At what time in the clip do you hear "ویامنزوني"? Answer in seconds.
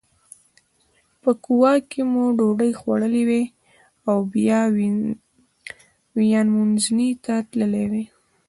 6.19-7.09